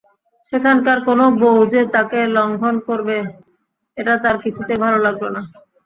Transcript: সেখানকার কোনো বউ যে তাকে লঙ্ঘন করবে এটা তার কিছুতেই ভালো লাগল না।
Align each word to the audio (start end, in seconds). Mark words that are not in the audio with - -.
সেখানকার 0.53 0.97
কোনো 1.07 1.25
বউ 1.41 1.59
যে 1.73 1.81
তাকে 1.95 2.19
লঙ্ঘন 2.35 2.75
করবে 2.87 3.17
এটা 3.97 4.13
তার 4.23 4.35
কিছুতেই 4.43 4.79
ভালো 4.83 4.97
লাগল 5.05 5.23
না। 5.35 5.41